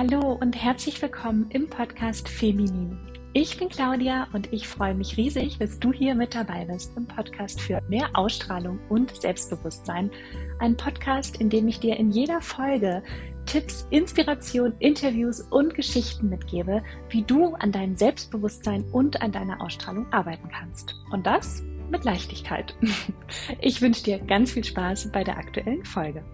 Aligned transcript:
Hallo 0.00 0.32
und 0.40 0.56
herzlich 0.56 1.02
willkommen 1.02 1.50
im 1.50 1.68
Podcast 1.68 2.26
Feminin. 2.26 2.98
Ich 3.34 3.58
bin 3.58 3.68
Claudia 3.68 4.28
und 4.32 4.50
ich 4.50 4.66
freue 4.66 4.94
mich 4.94 5.18
riesig, 5.18 5.58
dass 5.58 5.78
du 5.78 5.92
hier 5.92 6.14
mit 6.14 6.34
dabei 6.34 6.64
bist 6.64 6.96
im 6.96 7.06
Podcast 7.06 7.60
für 7.60 7.82
mehr 7.86 8.08
Ausstrahlung 8.14 8.80
und 8.88 9.14
Selbstbewusstsein. 9.14 10.10
Ein 10.58 10.74
Podcast, 10.74 11.38
in 11.38 11.50
dem 11.50 11.68
ich 11.68 11.80
dir 11.80 11.98
in 11.98 12.12
jeder 12.12 12.40
Folge 12.40 13.02
Tipps, 13.44 13.86
Inspiration, 13.90 14.72
Interviews 14.78 15.42
und 15.42 15.74
Geschichten 15.74 16.30
mitgebe, 16.30 16.82
wie 17.10 17.20
du 17.20 17.52
an 17.56 17.70
deinem 17.70 17.94
Selbstbewusstsein 17.94 18.84
und 18.92 19.20
an 19.20 19.32
deiner 19.32 19.60
Ausstrahlung 19.60 20.10
arbeiten 20.14 20.48
kannst. 20.48 20.94
Und 21.10 21.26
das 21.26 21.62
mit 21.90 22.04
Leichtigkeit. 22.04 22.74
Ich 23.60 23.82
wünsche 23.82 24.02
dir 24.02 24.18
ganz 24.18 24.52
viel 24.52 24.64
Spaß 24.64 25.12
bei 25.12 25.24
der 25.24 25.36
aktuellen 25.36 25.84
Folge. 25.84 26.24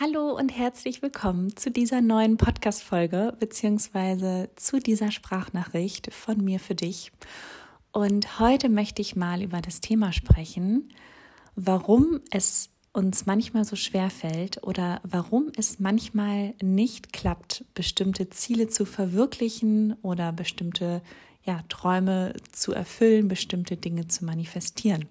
Hallo 0.00 0.30
und 0.30 0.48
herzlich 0.48 1.02
willkommen 1.02 1.54
zu 1.54 1.70
dieser 1.70 2.00
neuen 2.00 2.38
Podcast-Folge 2.38 3.36
beziehungsweise 3.38 4.48
zu 4.56 4.78
dieser 4.78 5.10
Sprachnachricht 5.10 6.12
von 6.14 6.42
mir 6.42 6.60
für 6.60 6.74
dich. 6.74 7.12
Und 7.92 8.40
heute 8.40 8.70
möchte 8.70 9.02
ich 9.02 9.16
mal 9.16 9.42
über 9.42 9.60
das 9.60 9.82
Thema 9.82 10.10
sprechen, 10.10 10.88
warum 11.56 12.22
es 12.30 12.70
uns 12.94 13.26
manchmal 13.26 13.66
so 13.66 13.76
schwer 13.76 14.08
fällt 14.08 14.62
oder 14.62 15.02
warum 15.04 15.52
es 15.58 15.78
manchmal 15.78 16.54
nicht 16.62 17.12
klappt, 17.12 17.66
bestimmte 17.74 18.30
Ziele 18.30 18.68
zu 18.68 18.86
verwirklichen 18.86 19.92
oder 20.00 20.32
bestimmte 20.32 21.02
ja, 21.44 21.60
Träume 21.68 22.32
zu 22.50 22.72
erfüllen, 22.72 23.28
bestimmte 23.28 23.76
Dinge 23.76 24.08
zu 24.08 24.24
manifestieren. 24.24 25.04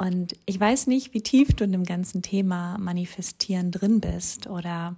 Und 0.00 0.34
ich 0.46 0.58
weiß 0.58 0.86
nicht, 0.86 1.12
wie 1.12 1.20
tief 1.20 1.52
du 1.52 1.64
in 1.64 1.72
dem 1.72 1.84
ganzen 1.84 2.22
Thema 2.22 2.78
Manifestieren 2.78 3.70
drin 3.70 4.00
bist 4.00 4.46
oder 4.46 4.96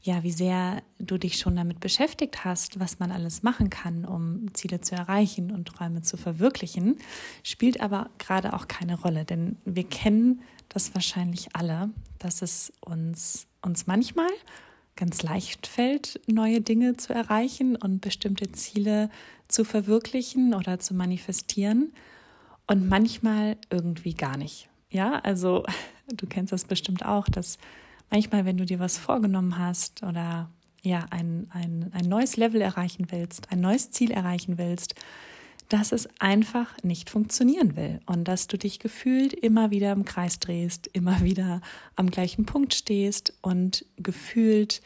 ja, 0.00 0.22
wie 0.22 0.32
sehr 0.32 0.82
du 0.98 1.18
dich 1.18 1.36
schon 1.36 1.54
damit 1.54 1.80
beschäftigt 1.80 2.46
hast, 2.46 2.80
was 2.80 2.98
man 2.98 3.12
alles 3.12 3.42
machen 3.42 3.68
kann, 3.68 4.06
um 4.06 4.46
Ziele 4.54 4.80
zu 4.80 4.94
erreichen 4.94 5.50
und 5.50 5.68
Träume 5.68 6.00
zu 6.00 6.16
verwirklichen, 6.16 6.96
spielt 7.42 7.82
aber 7.82 8.08
gerade 8.16 8.54
auch 8.54 8.68
keine 8.68 8.98
Rolle, 8.98 9.26
denn 9.26 9.58
wir 9.66 9.84
kennen 9.84 10.40
das 10.70 10.94
wahrscheinlich 10.94 11.54
alle, 11.54 11.90
dass 12.18 12.40
es 12.40 12.72
uns, 12.80 13.48
uns 13.60 13.86
manchmal 13.86 14.30
ganz 14.96 15.22
leicht 15.22 15.66
fällt, 15.66 16.22
neue 16.26 16.62
Dinge 16.62 16.96
zu 16.96 17.12
erreichen 17.12 17.76
und 17.76 18.00
bestimmte 18.00 18.50
Ziele 18.52 19.10
zu 19.46 19.62
verwirklichen 19.62 20.54
oder 20.54 20.78
zu 20.78 20.94
manifestieren 20.94 21.92
und 22.68 22.88
manchmal 22.88 23.56
irgendwie 23.70 24.14
gar 24.14 24.36
nicht. 24.36 24.68
Ja, 24.90 25.18
also 25.20 25.64
du 26.14 26.26
kennst 26.26 26.52
das 26.52 26.64
bestimmt 26.64 27.04
auch, 27.04 27.28
dass 27.28 27.58
manchmal, 28.10 28.44
wenn 28.44 28.58
du 28.58 28.64
dir 28.64 28.78
was 28.78 28.96
vorgenommen 28.96 29.58
hast 29.58 30.04
oder 30.04 30.50
ja, 30.82 31.06
ein, 31.10 31.48
ein, 31.50 31.90
ein 31.92 32.08
neues 32.08 32.36
Level 32.36 32.60
erreichen 32.60 33.08
willst, 33.10 33.50
ein 33.50 33.60
neues 33.60 33.90
Ziel 33.90 34.12
erreichen 34.12 34.58
willst, 34.58 34.94
dass 35.68 35.92
es 35.92 36.08
einfach 36.18 36.82
nicht 36.82 37.10
funktionieren 37.10 37.76
will 37.76 38.00
und 38.06 38.24
dass 38.24 38.46
du 38.46 38.56
dich 38.56 38.78
gefühlt 38.78 39.34
immer 39.34 39.70
wieder 39.70 39.92
im 39.92 40.04
Kreis 40.04 40.38
drehst, 40.38 40.86
immer 40.86 41.20
wieder 41.22 41.60
am 41.96 42.10
gleichen 42.10 42.46
Punkt 42.46 42.74
stehst 42.74 43.34
und 43.42 43.84
gefühlt 43.96 44.80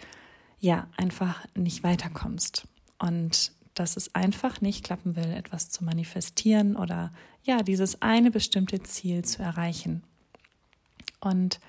ja 0.58 0.88
einfach 0.96 1.44
nicht 1.54 1.84
weiterkommst. 1.84 2.66
Und 2.98 3.52
dass 3.74 3.96
es 3.96 4.14
einfach 4.14 4.60
nicht 4.60 4.84
klappen 4.84 5.16
will, 5.16 5.32
etwas 5.32 5.70
zu 5.70 5.84
manifestieren 5.84 6.76
oder 6.76 7.12
ja, 7.42 7.62
dieses 7.62 8.02
eine 8.02 8.30
bestimmte 8.30 8.82
Ziel 8.82 9.24
zu 9.24 9.42
erreichen. 9.42 10.02
Und 11.20 11.60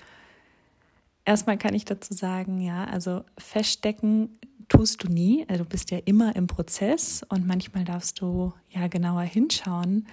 erstmal 1.24 1.58
kann 1.58 1.74
ich 1.74 1.84
dazu 1.84 2.14
sagen, 2.14 2.60
ja, 2.60 2.84
also 2.84 3.24
feststecken 3.38 4.38
tust 4.68 5.04
du 5.04 5.08
nie, 5.08 5.44
also 5.48 5.64
du 5.64 5.70
bist 5.70 5.90
ja 5.90 5.98
immer 6.04 6.34
im 6.36 6.46
Prozess 6.46 7.24
und 7.28 7.46
manchmal 7.46 7.84
darfst 7.84 8.20
du 8.20 8.52
ja 8.70 8.88
genauer 8.88 9.22
hinschauen, 9.22 10.06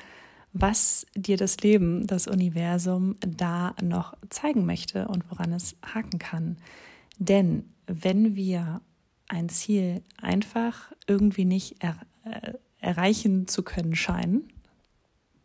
was 0.53 1.05
dir 1.15 1.37
das 1.37 1.57
Leben, 1.59 2.05
das 2.07 2.27
Universum 2.27 3.15
da 3.21 3.73
noch 3.81 4.13
zeigen 4.29 4.65
möchte 4.65 5.07
und 5.07 5.29
woran 5.31 5.53
es 5.53 5.75
haken 5.81 6.19
kann. 6.19 6.57
Denn 7.17 7.69
wenn 7.87 8.35
wir 8.35 8.81
ein 9.31 9.49
Ziel 9.49 10.03
einfach 10.21 10.91
irgendwie 11.07 11.45
nicht 11.45 11.77
er, 11.79 11.97
äh, 12.25 12.53
erreichen 12.79 13.47
zu 13.47 13.63
können 13.63 13.95
scheinen. 13.95 14.51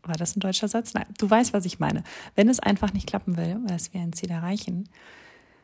War 0.02 0.16
das 0.16 0.36
ein 0.36 0.40
deutscher 0.40 0.68
Satz? 0.68 0.94
Nein, 0.94 1.06
du 1.18 1.28
weißt, 1.28 1.52
was 1.52 1.64
ich 1.64 1.78
meine. 1.78 2.02
Wenn 2.34 2.48
es 2.48 2.60
einfach 2.60 2.92
nicht 2.92 3.06
klappen 3.06 3.36
will, 3.36 3.60
dass 3.66 3.92
wir 3.92 4.00
ein 4.00 4.12
Ziel 4.12 4.30
erreichen, 4.30 4.88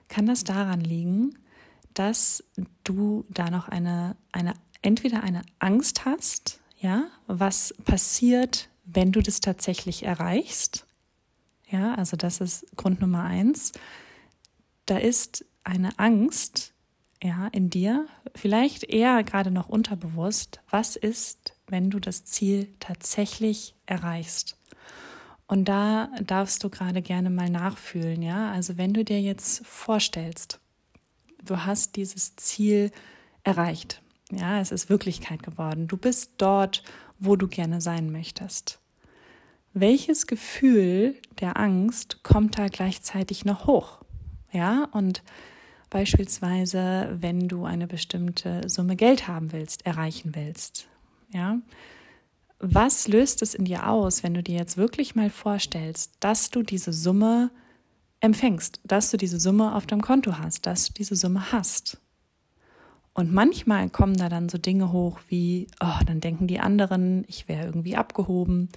kann 0.08 0.26
das 0.26 0.44
daran 0.44 0.80
liegen, 0.80 1.38
dass 1.94 2.44
du 2.84 3.24
da 3.28 3.50
noch 3.50 3.68
eine, 3.68 4.16
eine, 4.30 4.54
entweder 4.82 5.22
eine 5.22 5.42
Angst 5.58 6.04
hast, 6.04 6.60
ja, 6.78 7.06
was 7.26 7.74
passiert, 7.84 8.68
wenn 8.84 9.12
du 9.12 9.20
das 9.20 9.40
tatsächlich 9.40 10.04
erreichst. 10.04 10.86
Ja, 11.68 11.94
also 11.94 12.16
das 12.16 12.40
ist 12.40 12.66
Grund 12.76 13.00
Nummer 13.00 13.24
eins. 13.24 13.72
Da 14.86 14.98
ist 14.98 15.44
eine 15.64 15.98
Angst, 15.98 16.71
ja, 17.22 17.48
in 17.52 17.70
dir, 17.70 18.06
vielleicht 18.34 18.84
eher 18.84 19.22
gerade 19.22 19.50
noch 19.50 19.68
unterbewusst, 19.68 20.60
was 20.70 20.96
ist, 20.96 21.54
wenn 21.68 21.90
du 21.90 22.00
das 22.00 22.24
Ziel 22.24 22.74
tatsächlich 22.80 23.74
erreichst? 23.86 24.58
Und 25.46 25.66
da 25.66 26.08
darfst 26.24 26.64
du 26.64 26.70
gerade 26.70 27.02
gerne 27.02 27.30
mal 27.30 27.50
nachfühlen, 27.50 28.22
ja? 28.22 28.50
Also 28.52 28.78
wenn 28.78 28.92
du 28.92 29.04
dir 29.04 29.20
jetzt 29.20 29.66
vorstellst, 29.66 30.60
du 31.44 31.64
hast 31.64 31.96
dieses 31.96 32.36
Ziel 32.36 32.90
erreicht, 33.44 34.02
ja, 34.30 34.60
es 34.60 34.72
ist 34.72 34.88
Wirklichkeit 34.88 35.42
geworden, 35.42 35.88
du 35.88 35.96
bist 35.96 36.34
dort, 36.38 36.82
wo 37.18 37.36
du 37.36 37.48
gerne 37.48 37.80
sein 37.80 38.10
möchtest. 38.10 38.80
Welches 39.74 40.26
Gefühl 40.26 41.16
der 41.40 41.58
Angst 41.58 42.22
kommt 42.22 42.58
da 42.58 42.68
gleichzeitig 42.68 43.44
noch 43.44 43.66
hoch? 43.66 43.98
Ja, 44.52 44.88
und 44.92 45.22
Beispielsweise, 45.92 47.18
wenn 47.20 47.48
du 47.48 47.66
eine 47.66 47.86
bestimmte 47.86 48.66
Summe 48.66 48.96
Geld 48.96 49.28
haben 49.28 49.52
willst, 49.52 49.84
erreichen 49.84 50.34
willst. 50.34 50.88
Ja? 51.34 51.58
Was 52.60 53.08
löst 53.08 53.42
es 53.42 53.52
in 53.52 53.66
dir 53.66 53.86
aus, 53.86 54.22
wenn 54.22 54.32
du 54.32 54.42
dir 54.42 54.56
jetzt 54.56 54.78
wirklich 54.78 55.14
mal 55.16 55.28
vorstellst, 55.28 56.14
dass 56.20 56.48
du 56.48 56.62
diese 56.62 56.94
Summe 56.94 57.50
empfängst, 58.20 58.80
dass 58.84 59.10
du 59.10 59.18
diese 59.18 59.38
Summe 59.38 59.74
auf 59.74 59.84
deinem 59.84 60.00
Konto 60.00 60.38
hast, 60.38 60.64
dass 60.64 60.86
du 60.86 60.94
diese 60.94 61.14
Summe 61.14 61.52
hast? 61.52 61.98
Und 63.12 63.30
manchmal 63.30 63.90
kommen 63.90 64.16
da 64.16 64.30
dann 64.30 64.48
so 64.48 64.56
Dinge 64.56 64.92
hoch 64.92 65.20
wie, 65.28 65.66
oh, 65.78 66.02
dann 66.06 66.22
denken 66.22 66.46
die 66.46 66.60
anderen, 66.60 67.26
ich 67.28 67.48
wäre 67.48 67.66
irgendwie 67.66 67.96
abgehoben 67.96 68.70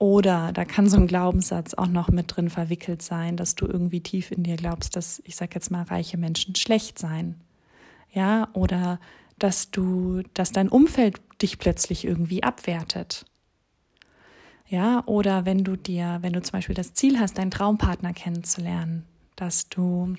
oder 0.00 0.50
da 0.54 0.64
kann 0.64 0.88
so 0.88 0.96
ein 0.96 1.06
Glaubenssatz 1.06 1.74
auch 1.74 1.86
noch 1.86 2.08
mit 2.08 2.34
drin 2.34 2.48
verwickelt 2.48 3.02
sein, 3.02 3.36
dass 3.36 3.54
du 3.54 3.66
irgendwie 3.66 4.00
tief 4.00 4.30
in 4.30 4.42
dir 4.42 4.56
glaubst, 4.56 4.96
dass, 4.96 5.20
ich 5.26 5.36
sag 5.36 5.54
jetzt 5.54 5.70
mal, 5.70 5.82
reiche 5.82 6.16
Menschen 6.16 6.54
schlecht 6.56 6.98
seien. 6.98 7.38
Ja, 8.10 8.48
oder 8.54 8.98
dass 9.38 9.70
du, 9.70 10.22
dass 10.32 10.52
dein 10.52 10.70
Umfeld 10.70 11.20
dich 11.42 11.58
plötzlich 11.58 12.06
irgendwie 12.06 12.42
abwertet. 12.42 13.26
Ja, 14.66 15.02
oder 15.04 15.44
wenn 15.44 15.64
du 15.64 15.76
dir, 15.76 16.18
wenn 16.22 16.32
du 16.32 16.40
zum 16.40 16.52
Beispiel 16.52 16.74
das 16.74 16.94
Ziel 16.94 17.20
hast, 17.20 17.36
deinen 17.36 17.50
Traumpartner 17.50 18.14
kennenzulernen, 18.14 19.04
dass 19.36 19.68
du, 19.68 20.14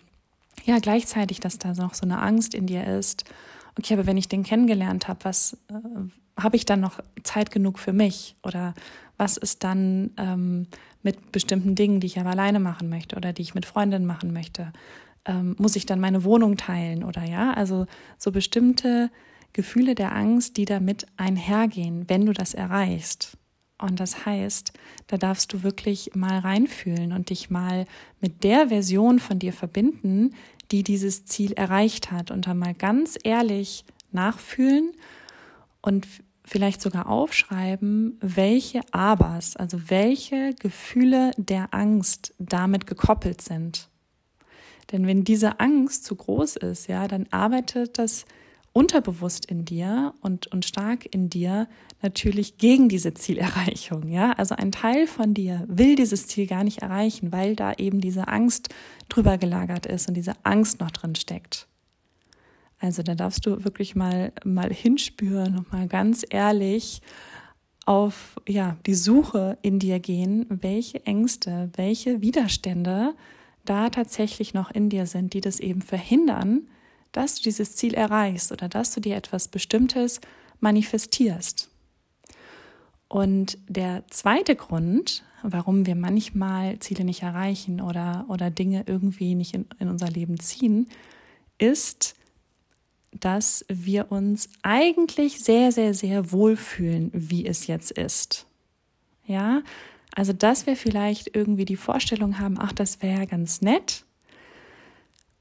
ja, 0.63 0.77
gleichzeitig, 0.77 1.39
dass 1.39 1.57
da 1.57 1.73
noch 1.73 1.95
so 1.95 2.03
eine 2.03 2.21
Angst 2.21 2.53
in 2.53 2.67
dir 2.67 2.85
ist. 2.85 3.23
Okay, 3.79 3.95
aber 3.95 4.05
wenn 4.05 4.17
ich 4.17 4.27
den 4.27 4.43
kennengelernt 4.43 5.07
habe, 5.07 5.25
was, 5.25 5.57
äh, 5.69 6.41
habe 6.41 6.55
ich 6.55 6.65
dann 6.65 6.81
noch 6.81 6.99
Zeit 7.23 7.51
genug 7.51 7.79
für 7.79 7.93
mich? 7.93 8.35
Oder 8.43 8.73
was 9.21 9.37
ist 9.37 9.63
dann 9.63 10.09
ähm, 10.17 10.65
mit 11.03 11.31
bestimmten 11.31 11.75
Dingen, 11.75 11.99
die 11.99 12.07
ich 12.07 12.19
aber 12.19 12.31
alleine 12.31 12.59
machen 12.59 12.89
möchte 12.89 13.15
oder 13.15 13.33
die 13.33 13.43
ich 13.43 13.53
mit 13.53 13.67
Freundinnen 13.67 14.07
machen 14.07 14.33
möchte? 14.33 14.73
Ähm, 15.25 15.55
muss 15.59 15.75
ich 15.75 15.85
dann 15.85 15.99
meine 15.99 16.23
Wohnung 16.23 16.57
teilen 16.57 17.03
oder 17.03 17.23
ja? 17.23 17.53
Also 17.53 17.85
so 18.17 18.31
bestimmte 18.31 19.11
Gefühle 19.53 19.93
der 19.93 20.15
Angst, 20.15 20.57
die 20.57 20.65
damit 20.65 21.05
einhergehen, 21.17 22.09
wenn 22.09 22.25
du 22.25 22.33
das 22.33 22.55
erreichst. 22.55 23.37
Und 23.77 23.99
das 23.99 24.25
heißt, 24.25 24.73
da 25.05 25.17
darfst 25.17 25.53
du 25.53 25.61
wirklich 25.61 26.15
mal 26.15 26.39
reinfühlen 26.39 27.13
und 27.13 27.29
dich 27.29 27.51
mal 27.51 27.85
mit 28.21 28.43
der 28.43 28.69
Version 28.69 29.19
von 29.19 29.37
dir 29.37 29.53
verbinden, 29.53 30.33
die 30.71 30.81
dieses 30.81 31.25
Ziel 31.25 31.51
erreicht 31.51 32.09
hat 32.11 32.31
und 32.31 32.47
dann 32.47 32.57
mal 32.57 32.73
ganz 32.73 33.19
ehrlich 33.23 33.85
nachfühlen 34.11 34.93
und 35.83 36.07
vielleicht 36.51 36.81
sogar 36.81 37.07
aufschreiben, 37.07 38.17
welche 38.19 38.81
Abers, 38.91 39.55
also 39.55 39.89
welche 39.89 40.53
Gefühle 40.59 41.31
der 41.37 41.73
Angst 41.73 42.33
damit 42.39 42.87
gekoppelt 42.87 43.41
sind. 43.41 43.87
Denn 44.91 45.07
wenn 45.07 45.23
diese 45.23 45.61
Angst 45.61 46.03
zu 46.03 46.13
groß 46.13 46.57
ist, 46.57 46.87
ja, 46.87 47.07
dann 47.07 47.25
arbeitet 47.31 47.97
das 47.97 48.25
unterbewusst 48.73 49.45
in 49.45 49.63
dir 49.63 50.13
und, 50.19 50.47
und 50.47 50.65
stark 50.65 51.05
in 51.13 51.29
dir 51.29 51.69
natürlich 52.01 52.57
gegen 52.57 52.89
diese 52.89 53.13
Zielerreichung. 53.13 54.09
Ja, 54.09 54.33
also 54.33 54.53
ein 54.55 54.73
Teil 54.73 55.07
von 55.07 55.33
dir 55.33 55.63
will 55.69 55.95
dieses 55.95 56.27
Ziel 56.27 56.47
gar 56.47 56.65
nicht 56.65 56.79
erreichen, 56.79 57.31
weil 57.31 57.55
da 57.55 57.71
eben 57.73 58.01
diese 58.01 58.27
Angst 58.27 58.67
drüber 59.07 59.37
gelagert 59.37 59.85
ist 59.85 60.09
und 60.09 60.15
diese 60.15 60.33
Angst 60.43 60.81
noch 60.81 60.91
drin 60.91 61.15
steckt. 61.15 61.69
Also 62.81 63.03
da 63.03 63.13
darfst 63.13 63.45
du 63.45 63.63
wirklich 63.63 63.95
mal, 63.95 64.33
mal 64.43 64.73
hinspüren 64.73 65.59
und 65.59 65.71
mal 65.71 65.87
ganz 65.87 66.25
ehrlich 66.27 67.01
auf 67.85 68.35
ja, 68.47 68.77
die 68.87 68.95
Suche 68.95 69.57
in 69.61 69.77
dir 69.77 69.99
gehen, 69.99 70.45
welche 70.49 71.05
Ängste, 71.05 71.69
welche 71.75 72.21
Widerstände 72.21 73.13
da 73.65 73.89
tatsächlich 73.89 74.55
noch 74.55 74.71
in 74.71 74.89
dir 74.89 75.05
sind, 75.05 75.33
die 75.33 75.41
das 75.41 75.59
eben 75.59 75.81
verhindern, 75.81 76.67
dass 77.11 77.35
du 77.35 77.43
dieses 77.43 77.75
Ziel 77.75 77.93
erreichst 77.93 78.51
oder 78.51 78.67
dass 78.67 78.93
du 78.93 78.99
dir 78.99 79.15
etwas 79.15 79.47
Bestimmtes 79.47 80.19
manifestierst. 80.59 81.69
Und 83.07 83.59
der 83.67 84.05
zweite 84.09 84.55
Grund, 84.55 85.23
warum 85.43 85.85
wir 85.85 85.95
manchmal 85.95 86.79
Ziele 86.79 87.03
nicht 87.03 87.21
erreichen 87.21 87.79
oder, 87.81 88.25
oder 88.29 88.49
Dinge 88.49 88.85
irgendwie 88.87 89.35
nicht 89.35 89.53
in, 89.53 89.65
in 89.79 89.89
unser 89.89 90.07
Leben 90.07 90.39
ziehen, 90.39 90.87
ist, 91.59 92.15
dass 93.11 93.65
wir 93.67 94.11
uns 94.11 94.49
eigentlich 94.61 95.43
sehr, 95.43 95.71
sehr, 95.71 95.93
sehr 95.93 96.31
wohlfühlen, 96.31 97.11
wie 97.13 97.45
es 97.45 97.67
jetzt 97.67 97.91
ist. 97.91 98.47
Ja, 99.25 99.61
also 100.15 100.33
dass 100.33 100.65
wir 100.65 100.75
vielleicht 100.75 101.35
irgendwie 101.35 101.65
die 101.65 101.77
Vorstellung 101.77 102.39
haben, 102.39 102.57
ach, 102.59 102.73
das 102.73 103.01
wäre 103.01 103.27
ganz 103.27 103.61
nett, 103.61 104.05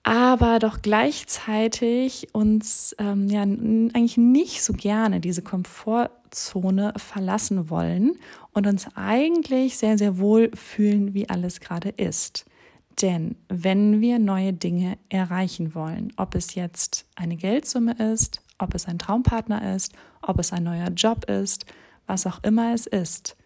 aber 0.02 0.58
doch 0.58 0.80
gleichzeitig 0.82 2.28
uns 2.32 2.94
ähm, 2.98 3.28
ja 3.28 3.42
eigentlich 3.42 4.16
nicht 4.16 4.62
so 4.62 4.72
gerne 4.72 5.20
diese 5.20 5.42
Komfortzone 5.42 6.94
verlassen 6.96 7.68
wollen 7.68 8.16
und 8.52 8.66
uns 8.66 8.86
eigentlich 8.94 9.76
sehr, 9.76 9.98
sehr 9.98 10.18
wohl 10.18 10.50
fühlen, 10.54 11.14
wie 11.14 11.28
alles 11.28 11.60
gerade 11.60 11.90
ist. 11.90 12.46
Denn 13.02 13.36
wenn 13.48 14.00
wir 14.00 14.18
neue 14.18 14.52
Dinge 14.52 14.98
erreichen 15.08 15.74
wollen, 15.74 16.12
ob 16.16 16.34
es 16.34 16.54
jetzt 16.54 17.06
eine 17.16 17.36
Geldsumme 17.36 17.92
ist, 18.12 18.42
ob 18.58 18.74
es 18.74 18.86
ein 18.86 18.98
Traumpartner 18.98 19.74
ist, 19.74 19.94
ob 20.22 20.38
es 20.38 20.52
ein 20.52 20.64
neuer 20.64 20.88
Job 20.90 21.24
ist, 21.24 21.64
was 22.06 22.26
auch 22.26 22.42
immer 22.42 22.74
es 22.74 22.86
ist, 22.86 23.36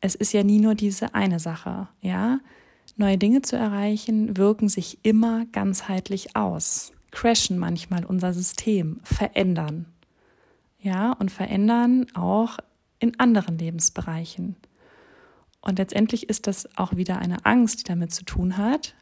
es 0.00 0.14
ist 0.14 0.32
ja 0.32 0.44
nie 0.44 0.60
nur 0.60 0.74
diese 0.74 1.14
eine 1.14 1.40
Sache, 1.40 1.88
ja? 2.00 2.38
Neue 2.96 3.18
Dinge 3.18 3.42
zu 3.42 3.56
erreichen, 3.56 4.36
wirken 4.36 4.68
sich 4.68 4.98
immer 5.02 5.46
ganzheitlich 5.46 6.34
aus, 6.36 6.92
crashen 7.10 7.58
manchmal 7.58 8.04
unser 8.04 8.34
System, 8.34 9.00
verändern. 9.04 9.86
Ja, 10.80 11.12
und 11.12 11.30
verändern 11.30 12.06
auch 12.14 12.58
in 12.98 13.18
anderen 13.18 13.58
Lebensbereichen. 13.58 14.56
Und 15.60 15.78
letztendlich 15.78 16.28
ist 16.28 16.46
das 16.46 16.68
auch 16.76 16.96
wieder 16.96 17.18
eine 17.18 17.44
Angst, 17.44 17.80
die 17.80 17.84
damit 17.84 18.12
zu 18.12 18.24
tun 18.24 18.56
hat. 18.56 18.94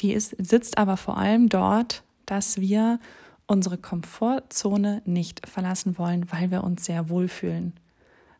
Die 0.00 0.12
ist, 0.12 0.36
sitzt 0.38 0.78
aber 0.78 0.96
vor 0.96 1.18
allem 1.18 1.48
dort, 1.48 2.02
dass 2.26 2.60
wir 2.60 3.00
unsere 3.46 3.78
Komfortzone 3.78 5.02
nicht 5.06 5.48
verlassen 5.48 5.98
wollen, 5.98 6.30
weil 6.30 6.50
wir 6.50 6.62
uns 6.64 6.84
sehr 6.84 7.08
wohlfühlen. 7.08 7.72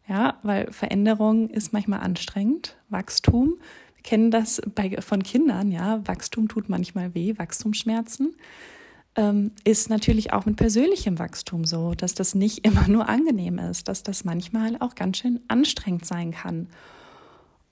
Ja, 0.06 0.38
weil 0.42 0.72
Veränderung 0.72 1.50
ist 1.50 1.72
manchmal 1.72 2.00
anstrengend, 2.00 2.76
Wachstum 2.88 3.54
kennen 4.02 4.30
das 4.30 4.62
bei, 4.74 5.00
von 5.02 5.22
Kindern, 5.22 5.70
ja, 5.70 6.06
Wachstum 6.06 6.48
tut 6.48 6.68
manchmal 6.68 7.14
weh, 7.14 7.34
Wachstumsschmerzen. 7.36 8.34
Ähm, 9.18 9.50
ist 9.64 9.90
natürlich 9.90 10.32
auch 10.32 10.46
mit 10.46 10.54
persönlichem 10.54 11.18
Wachstum 11.18 11.64
so, 11.64 11.94
dass 11.94 12.14
das 12.14 12.36
nicht 12.36 12.58
immer 12.64 12.86
nur 12.86 13.08
angenehm 13.08 13.58
ist, 13.58 13.88
dass 13.88 14.04
das 14.04 14.24
manchmal 14.24 14.76
auch 14.78 14.94
ganz 14.94 15.18
schön 15.18 15.40
anstrengend 15.48 16.06
sein 16.06 16.30
kann. 16.30 16.68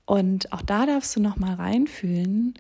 Und 0.07 0.53
auch 0.53 0.63
da 0.63 0.87
darfst 0.87 1.15
du 1.15 1.21
noch 1.21 1.37
mal 1.37 1.55
reinfühlen, 1.55 2.55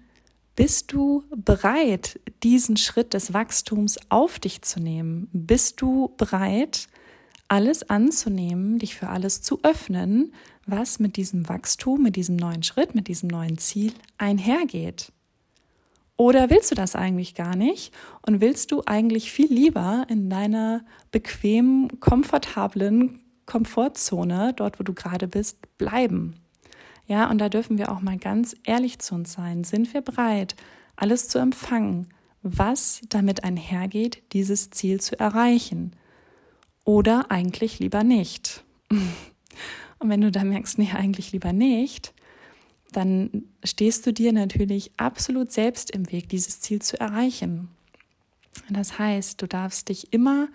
bist 0.55 0.93
du 0.93 1.25
bereit, 1.37 2.21
diesen 2.43 2.77
Schritt 2.77 3.13
des 3.13 3.35
Wachstums 3.35 3.99
auf 4.09 4.39
dich 4.39 4.63
zu 4.63 4.81
nehmen? 4.81 5.29
Bist 5.33 5.83
du 5.83 6.15
bereit, 6.17 6.87
alles 7.49 7.91
anzunehmen, 7.91 8.79
dich 8.79 8.95
für 8.95 9.09
alles 9.09 9.43
zu 9.43 9.59
öffnen, 9.65 10.33
was 10.65 10.99
mit 10.99 11.17
diesem 11.17 11.49
Wachstum, 11.49 12.03
mit 12.03 12.17
diesem 12.17 12.37
neuen 12.37 12.63
Schritt, 12.63 12.95
mit 12.95 13.09
diesem 13.09 13.29
neuen 13.29 13.59
Ziel 13.59 13.93
einhergeht. 14.17 15.13
Oder 16.17 16.49
willst 16.49 16.71
du 16.71 16.75
das 16.75 16.97
eigentlich 16.97 17.35
gar 17.35 17.57
nicht 17.57 17.93
und 18.23 18.41
willst 18.41 18.73
du 18.73 18.83
eigentlich 18.87 19.31
viel 19.31 19.53
lieber 19.53 20.07
in 20.09 20.31
deiner 20.31 20.85
bequemen, 21.11 22.01
komfortablen 22.01 23.21
Komfortzone, 23.45 24.55
dort 24.57 24.81
wo 24.81 24.83
du 24.83 24.95
gerade 24.95 25.29
bist, 25.29 25.77
bleiben? 25.77 26.35
Ja, 27.07 27.31
und 27.31 27.39
da 27.39 27.49
dürfen 27.49 27.79
wir 27.79 27.93
auch 27.93 28.01
mal 28.01 28.17
ganz 28.17 28.57
ehrlich 28.65 28.99
zu 28.99 29.15
uns 29.15 29.33
sein. 29.33 29.63
Sind 29.63 29.93
wir 29.95 30.01
bereit, 30.01 30.57
alles 30.97 31.29
zu 31.29 31.39
empfangen, 31.39 32.09
was 32.43 33.03
damit 33.09 33.45
einhergeht, 33.45 34.23
dieses 34.33 34.71
Ziel 34.71 35.01
zu 35.01 35.19
erreichen? 35.19 35.95
Oder 36.85 37.31
eigentlich 37.31 37.79
lieber 37.79 38.05
nicht? 38.05 38.65
Und 39.99 40.11
wenn 40.11 40.21
du 40.21 40.31
da 40.31 40.45
merkst, 40.45 40.79
nee, 40.79 40.91
eigentlich 40.93 41.33
lieber 41.33 41.53
nicht, 41.53 42.13
dann 42.97 43.45
stehst 43.63 44.07
du 44.07 44.13
dir 44.13 44.33
natürlich 44.33 44.91
absolut 44.97 45.53
selbst 45.53 45.91
im 45.91 46.11
Weg, 46.11 46.31
dieses 46.31 46.61
Ziel 46.61 46.81
zu 46.81 46.99
erreichen. 46.99 47.69
Das 48.71 48.99
heißt, 48.99 49.43
du 49.43 49.47
darfst 49.47 49.91
dich 49.91 50.15
immer, 50.15 50.49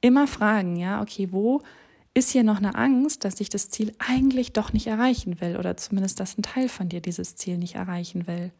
immer 0.00 0.26
fragen, 0.26 0.76
ja, 0.76 1.00
okay, 1.00 1.28
wo 1.30 1.62
ist 2.12 2.30
hier 2.30 2.42
noch 2.42 2.56
eine 2.56 2.74
Angst, 2.74 3.24
dass 3.24 3.40
ich 3.40 3.50
das 3.50 3.70
Ziel 3.70 3.94
eigentlich 3.98 4.52
doch 4.52 4.72
nicht 4.72 4.88
erreichen 4.88 5.40
will 5.40 5.56
oder 5.56 5.76
zumindest, 5.76 6.18
dass 6.18 6.36
ein 6.36 6.42
Teil 6.42 6.68
von 6.68 6.88
dir 6.88 7.00
dieses 7.00 7.36
Ziel 7.36 7.56
nicht 7.56 7.76
erreichen 7.76 8.26
will 8.26 8.50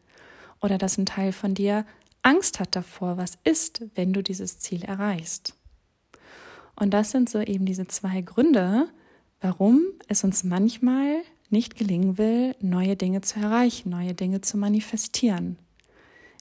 oder 0.61 0.77
dass 0.77 0.97
ein 0.97 1.05
Teil 1.05 1.33
von 1.33 1.53
dir 1.53 1.85
Angst 2.21 2.61
hat 2.61 2.77
davor, 2.77 3.17
was 3.17 3.37
ist, 3.43 3.81
wenn 3.95 4.13
du 4.13 4.23
dieses 4.23 4.59
Ziel 4.59 4.83
erreichst. 4.83 5.53
Und 6.77 6.93
das 6.93 7.11
sind 7.11 7.29
so 7.29 7.41
eben 7.41 7.65
diese 7.65 7.87
zwei 7.87 8.21
Gründe, 8.21 8.87
warum 9.41 9.81
es 10.07 10.23
uns 10.23 10.45
manchmal 10.45 11.23
nicht 11.49 11.75
gelingen 11.75 12.17
will, 12.17 12.55
neue 12.59 12.95
Dinge 12.95 13.21
zu 13.21 13.39
erreichen, 13.39 13.89
neue 13.89 14.13
Dinge 14.13 14.41
zu 14.41 14.57
manifestieren. 14.57 15.57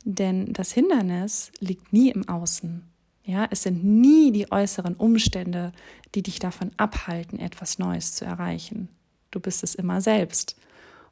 Denn 0.04 0.52
das 0.52 0.72
Hindernis 0.72 1.50
liegt 1.60 1.92
nie 1.92 2.10
im 2.10 2.28
Außen. 2.28 2.82
Ja, 3.24 3.48
es 3.50 3.64
sind 3.64 3.84
nie 3.84 4.30
die 4.30 4.52
äußeren 4.52 4.94
Umstände, 4.94 5.72
die 6.14 6.22
dich 6.22 6.38
davon 6.38 6.70
abhalten, 6.76 7.40
etwas 7.40 7.78
Neues 7.78 8.14
zu 8.14 8.24
erreichen. 8.24 8.88
Du 9.32 9.40
bist 9.40 9.64
es 9.64 9.74
immer 9.74 10.00
selbst. 10.00 10.56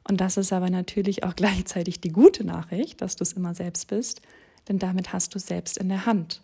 Und 0.07 0.21
das 0.21 0.37
ist 0.37 0.53
aber 0.53 0.69
natürlich 0.69 1.23
auch 1.23 1.35
gleichzeitig 1.35 1.99
die 1.99 2.11
gute 2.11 2.45
Nachricht, 2.45 3.01
dass 3.01 3.17
du 3.17 3.23
es 3.23 3.33
immer 3.33 3.53
selbst 3.53 3.87
bist, 3.87 4.21
denn 4.69 4.79
damit 4.79 5.13
hast 5.13 5.35
du 5.35 5.39
selbst 5.39 5.77
in 5.77 5.89
der 5.89 6.05
Hand. 6.05 6.41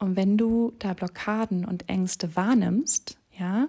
Und 0.00 0.16
wenn 0.16 0.36
du 0.36 0.72
da 0.80 0.92
Blockaden 0.92 1.64
und 1.64 1.88
Ängste 1.88 2.34
wahrnimmst, 2.34 3.16
ja, 3.38 3.68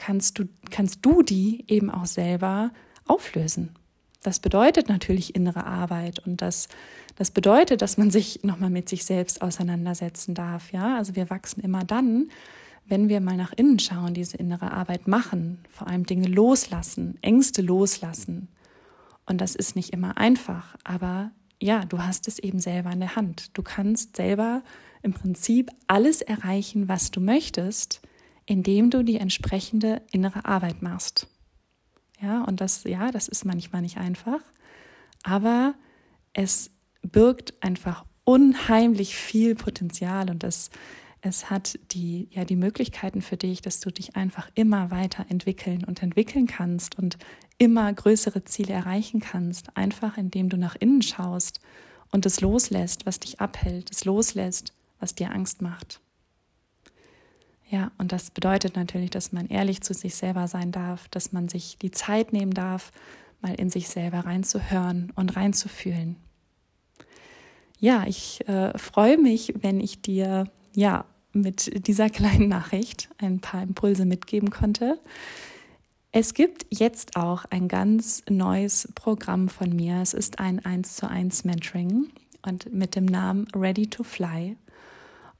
kannst 0.00 0.38
du, 0.38 0.48
kannst 0.70 1.04
du 1.04 1.22
die 1.22 1.64
eben 1.68 1.90
auch 1.90 2.06
selber 2.06 2.72
auflösen. 3.06 3.76
Das 4.22 4.40
bedeutet 4.40 4.88
natürlich 4.88 5.34
innere 5.34 5.64
Arbeit 5.64 6.18
und 6.20 6.42
das, 6.42 6.68
das 7.16 7.30
bedeutet, 7.30 7.82
dass 7.82 7.96
man 7.96 8.10
sich 8.10 8.42
nochmal 8.42 8.70
mit 8.70 8.88
sich 8.88 9.04
selbst 9.04 9.40
auseinandersetzen 9.42 10.34
darf. 10.34 10.72
Ja, 10.72 10.96
also 10.96 11.16
wir 11.16 11.30
wachsen 11.30 11.60
immer 11.60 11.84
dann, 11.84 12.30
wenn 12.86 13.08
wir 13.08 13.20
mal 13.20 13.36
nach 13.36 13.52
innen 13.52 13.78
schauen, 13.78 14.14
diese 14.14 14.36
innere 14.36 14.72
Arbeit 14.72 15.06
machen, 15.06 15.58
vor 15.70 15.86
allem 15.86 16.04
Dinge 16.04 16.28
loslassen, 16.28 17.18
Ängste 17.22 17.62
loslassen. 17.62 18.48
Und 19.26 19.40
das 19.40 19.54
ist 19.54 19.76
nicht 19.76 19.92
immer 19.92 20.16
einfach, 20.18 20.76
aber 20.82 21.30
ja, 21.62 21.84
du 21.84 22.02
hast 22.02 22.26
es 22.26 22.38
eben 22.38 22.58
selber 22.58 22.90
in 22.90 23.00
der 23.00 23.16
Hand. 23.16 23.56
Du 23.56 23.62
kannst 23.62 24.16
selber 24.16 24.62
im 25.02 25.12
Prinzip 25.12 25.70
alles 25.86 26.22
erreichen, 26.22 26.88
was 26.88 27.10
du 27.10 27.20
möchtest, 27.20 28.00
indem 28.50 28.90
du 28.90 29.04
die 29.04 29.16
entsprechende 29.16 30.02
innere 30.10 30.44
Arbeit 30.44 30.82
machst. 30.82 31.28
Ja, 32.20 32.42
und 32.42 32.60
das, 32.60 32.82
ja, 32.82 33.12
das 33.12 33.28
ist 33.28 33.44
manchmal 33.44 33.80
nicht 33.80 33.96
einfach, 33.96 34.40
aber 35.22 35.74
es 36.32 36.72
birgt 37.00 37.54
einfach 37.62 38.04
unheimlich 38.24 39.14
viel 39.14 39.54
Potenzial 39.54 40.30
und 40.30 40.42
das, 40.42 40.70
es 41.20 41.48
hat 41.48 41.78
die, 41.92 42.26
ja, 42.32 42.44
die 42.44 42.56
Möglichkeiten 42.56 43.22
für 43.22 43.36
dich, 43.36 43.62
dass 43.62 43.78
du 43.78 43.92
dich 43.92 44.16
einfach 44.16 44.50
immer 44.56 44.90
weiter 44.90 45.26
entwickeln 45.28 45.84
und 45.84 46.02
entwickeln 46.02 46.48
kannst 46.48 46.98
und 46.98 47.18
immer 47.56 47.92
größere 47.92 48.42
Ziele 48.42 48.74
erreichen 48.74 49.20
kannst, 49.20 49.76
einfach 49.76 50.18
indem 50.18 50.48
du 50.48 50.56
nach 50.56 50.74
innen 50.74 51.02
schaust 51.02 51.60
und 52.10 52.26
es 52.26 52.40
loslässt, 52.40 53.06
was 53.06 53.20
dich 53.20 53.38
abhält, 53.38 53.92
es 53.92 54.04
loslässt, 54.04 54.74
was 54.98 55.14
dir 55.14 55.30
Angst 55.30 55.62
macht. 55.62 56.00
Ja, 57.70 57.92
und 57.98 58.10
das 58.10 58.30
bedeutet 58.30 58.74
natürlich, 58.74 59.10
dass 59.10 59.30
man 59.30 59.46
ehrlich 59.46 59.80
zu 59.80 59.94
sich 59.94 60.16
selber 60.16 60.48
sein 60.48 60.72
darf, 60.72 61.08
dass 61.08 61.32
man 61.32 61.48
sich 61.48 61.78
die 61.78 61.92
Zeit 61.92 62.32
nehmen 62.32 62.52
darf, 62.52 62.90
mal 63.40 63.54
in 63.54 63.70
sich 63.70 63.88
selber 63.88 64.20
reinzuhören 64.20 65.12
und 65.14 65.36
reinzufühlen. 65.36 66.16
Ja, 67.78 68.04
ich 68.06 68.46
äh, 68.48 68.76
freue 68.76 69.18
mich, 69.18 69.54
wenn 69.60 69.80
ich 69.80 70.02
dir 70.02 70.50
ja, 70.74 71.04
mit 71.32 71.86
dieser 71.86 72.10
kleinen 72.10 72.48
Nachricht 72.48 73.08
ein 73.18 73.38
paar 73.38 73.62
Impulse 73.62 74.04
mitgeben 74.04 74.50
konnte. 74.50 74.98
Es 76.10 76.34
gibt 76.34 76.66
jetzt 76.70 77.14
auch 77.14 77.44
ein 77.50 77.68
ganz 77.68 78.24
neues 78.28 78.88
Programm 78.96 79.48
von 79.48 79.74
mir. 79.74 80.02
Es 80.02 80.12
ist 80.12 80.40
ein 80.40 80.64
1 80.64 80.96
zu 80.96 81.08
1 81.08 81.44
Mentoring 81.44 82.08
und 82.42 82.72
mit 82.72 82.96
dem 82.96 83.04
Namen 83.04 83.46
Ready 83.54 83.86
to 83.86 84.02
Fly. 84.02 84.56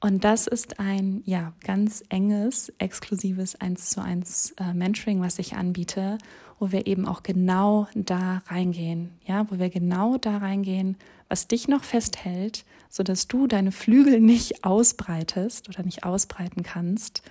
Und 0.01 0.25
das 0.25 0.47
ist 0.47 0.81
ein 0.81 1.23
ja, 1.27 1.53
ganz 1.63 2.03
enges, 2.09 2.73
exklusives 2.79 3.61
1 3.61 3.91
zu 3.91 4.03
1 4.03 4.55
äh, 4.59 4.73
Mentoring, 4.73 5.21
was 5.21 5.39
ich 5.39 5.55
anbiete, 5.57 6.17
wo 6.59 6.73
wir 6.73 6.87
eben 6.87 7.07
auch 7.07 7.23
genau 7.23 7.87
da 7.95 8.43
reingehen. 8.47 9.11
Ja, 9.27 9.51
wo 9.51 9.59
wir 9.59 9.69
genau 9.69 10.17
da 10.17 10.39
reingehen, 10.39 10.97
was 11.29 11.49
dich 11.49 11.69
noch 11.69 11.85
festhält, 11.85 12.65
sodass 12.89 13.29
du 13.29 13.47
deine 13.47 13.73
Flügel 13.73 14.21
nicht 14.21 14.65
ausbreitest 14.65 15.69
oder 15.69 15.83
nicht 15.83 16.05
ausbreiten 16.05 16.63
kannst 16.63 17.23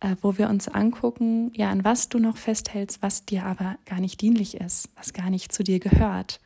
äh, 0.00 0.16
wo 0.22 0.38
wir 0.38 0.48
uns 0.48 0.68
angucken, 0.68 1.52
ja, 1.54 1.70
an 1.70 1.84
was 1.84 2.08
du 2.08 2.18
noch 2.18 2.36
festhältst, 2.36 3.02
was 3.02 3.26
dir 3.26 3.44
aber 3.44 3.76
gar 3.84 4.00
nicht 4.00 4.20
dienlich 4.20 4.56
ist, 4.56 4.88
was 4.96 5.12
gar 5.12 5.30
nicht 5.30 5.52
zu 5.52 5.62
dir 5.62 5.78
gehört. 5.78 6.40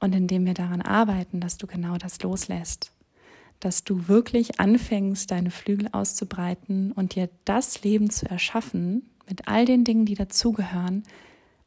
Und 0.00 0.14
indem 0.14 0.46
wir 0.46 0.54
daran 0.54 0.82
arbeiten, 0.82 1.40
dass 1.40 1.58
du 1.58 1.66
genau 1.66 1.96
das 1.96 2.22
loslässt, 2.22 2.92
dass 3.60 3.84
du 3.84 4.08
wirklich 4.08 4.60
anfängst, 4.60 5.30
deine 5.30 5.50
Flügel 5.50 5.88
auszubreiten 5.92 6.92
und 6.92 7.14
dir 7.14 7.30
das 7.44 7.82
Leben 7.82 8.10
zu 8.10 8.28
erschaffen, 8.28 9.10
mit 9.28 9.48
all 9.48 9.64
den 9.64 9.84
Dingen, 9.84 10.04
die 10.04 10.14
dazugehören, 10.14 11.02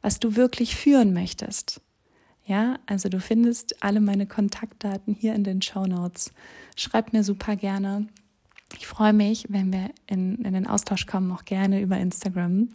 was 0.00 0.20
du 0.20 0.36
wirklich 0.36 0.76
führen 0.76 1.12
möchtest. 1.12 1.80
Ja, 2.44 2.78
also 2.86 3.08
du 3.08 3.20
findest 3.20 3.82
alle 3.82 4.00
meine 4.00 4.26
Kontaktdaten 4.26 5.14
hier 5.14 5.34
in 5.34 5.44
den 5.44 5.60
Show 5.60 5.86
Notes. 5.86 6.32
Schreib 6.76 7.12
mir 7.12 7.22
super 7.22 7.56
gerne. 7.56 8.06
Ich 8.76 8.86
freue 8.86 9.12
mich, 9.12 9.46
wenn 9.48 9.72
wir 9.72 9.90
in, 10.06 10.36
in 10.36 10.52
den 10.52 10.66
Austausch 10.66 11.06
kommen, 11.06 11.30
auch 11.32 11.44
gerne 11.44 11.80
über 11.80 11.98
Instagram. 11.98 12.68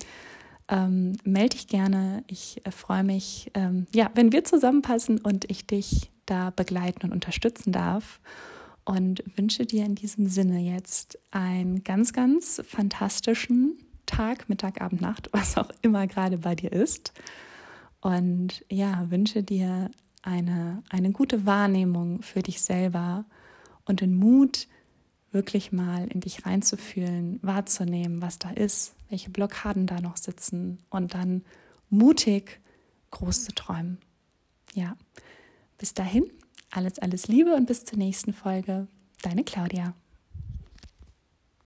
Ähm, 0.67 1.17
melde 1.23 1.55
dich 1.55 1.67
gerne. 1.67 2.23
Ich 2.27 2.61
äh, 2.65 2.71
freue 2.71 3.03
mich, 3.03 3.51
ähm, 3.53 3.87
ja, 3.93 4.11
wenn 4.15 4.31
wir 4.31 4.43
zusammenpassen 4.43 5.19
und 5.19 5.49
ich 5.49 5.65
dich 5.65 6.11
da 6.25 6.51
begleiten 6.51 7.05
und 7.05 7.11
unterstützen 7.11 7.71
darf. 7.71 8.19
Und 8.85 9.23
wünsche 9.37 9.65
dir 9.65 9.85
in 9.85 9.95
diesem 9.95 10.27
Sinne 10.27 10.59
jetzt 10.59 11.17
einen 11.31 11.83
ganz, 11.83 12.11
ganz 12.11 12.61
fantastischen 12.65 13.77
Tag, 14.05 14.49
Mittag, 14.49 14.81
Abend, 14.81 15.01
Nacht, 15.01 15.29
was 15.31 15.57
auch 15.57 15.69
immer 15.81 16.07
gerade 16.07 16.39
bei 16.39 16.55
dir 16.55 16.71
ist. 16.71 17.13
Und 18.01 18.65
ja, 18.69 19.09
wünsche 19.09 19.43
dir 19.43 19.89
eine, 20.21 20.83
eine 20.89 21.11
gute 21.11 21.45
Wahrnehmung 21.45 22.21
für 22.21 22.41
dich 22.41 22.61
selber 22.61 23.25
und 23.85 24.01
den 24.01 24.15
Mut, 24.15 24.67
wirklich 25.31 25.71
mal 25.71 26.07
in 26.07 26.21
dich 26.21 26.45
reinzufühlen, 26.45 27.39
wahrzunehmen, 27.41 28.21
was 28.21 28.39
da 28.39 28.51
ist, 28.51 28.93
welche 29.09 29.31
Blockaden 29.31 29.87
da 29.87 29.99
noch 29.99 30.17
sitzen 30.17 30.79
und 30.89 31.13
dann 31.15 31.43
mutig 31.89 32.61
groß 33.11 33.45
zu 33.45 33.53
träumen. 33.53 33.97
Ja, 34.73 34.95
bis 35.77 35.93
dahin, 35.93 36.29
alles, 36.75 36.99
alles 36.99 37.27
Liebe 37.27 37.53
und 37.53 37.67
bis 37.67 37.85
zur 37.85 37.97
nächsten 37.97 38.33
Folge. 38.33 38.87
Deine 39.21 39.43
Claudia. 39.43 39.93